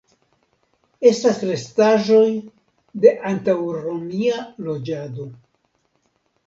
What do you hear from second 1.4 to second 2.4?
restaĵoj